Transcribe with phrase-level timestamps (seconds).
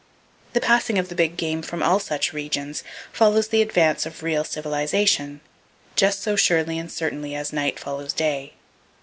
[0.53, 4.43] The passing of the big game from all such regions follows the advance of real
[4.43, 5.41] civilization,
[5.95, 8.53] just so surely and certainly as night follows day.